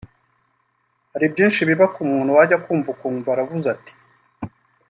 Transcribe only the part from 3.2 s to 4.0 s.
aravuze ati